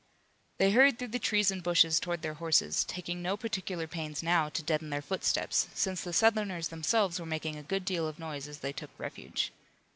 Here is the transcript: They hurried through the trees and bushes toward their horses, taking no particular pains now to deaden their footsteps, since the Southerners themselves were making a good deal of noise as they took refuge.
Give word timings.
They 0.57 0.71
hurried 0.71 0.97
through 0.97 1.09
the 1.09 1.19
trees 1.19 1.51
and 1.51 1.61
bushes 1.61 1.99
toward 1.99 2.23
their 2.23 2.33
horses, 2.33 2.83
taking 2.85 3.21
no 3.21 3.37
particular 3.37 3.85
pains 3.85 4.23
now 4.23 4.49
to 4.49 4.63
deaden 4.63 4.89
their 4.89 4.99
footsteps, 5.03 5.67
since 5.75 6.01
the 6.03 6.11
Southerners 6.11 6.69
themselves 6.69 7.19
were 7.19 7.25
making 7.27 7.55
a 7.55 7.61
good 7.61 7.85
deal 7.85 8.07
of 8.07 8.17
noise 8.17 8.47
as 8.47 8.61
they 8.61 8.73
took 8.73 8.89
refuge. 8.97 9.51